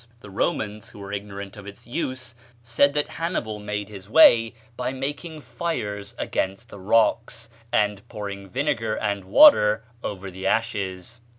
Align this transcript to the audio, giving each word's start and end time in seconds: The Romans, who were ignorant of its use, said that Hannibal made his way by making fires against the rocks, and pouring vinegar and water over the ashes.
The 0.21 0.31
Romans, 0.31 0.89
who 0.89 0.97
were 0.99 1.13
ignorant 1.13 1.55
of 1.57 1.67
its 1.67 1.85
use, 1.85 2.33
said 2.63 2.93
that 2.95 3.07
Hannibal 3.07 3.59
made 3.59 3.87
his 3.87 4.09
way 4.09 4.55
by 4.75 4.93
making 4.93 5.41
fires 5.41 6.15
against 6.17 6.69
the 6.69 6.79
rocks, 6.79 7.49
and 7.71 8.01
pouring 8.09 8.49
vinegar 8.49 8.95
and 8.97 9.23
water 9.25 9.83
over 10.03 10.31
the 10.31 10.47
ashes. 10.47 11.21